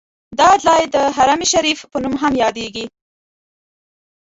[0.39, 2.85] دا ځای د حرم شریف په نوم هم یادیږي.